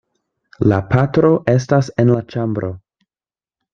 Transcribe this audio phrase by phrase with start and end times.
[0.71, 2.73] La patro estas en la ĉambro.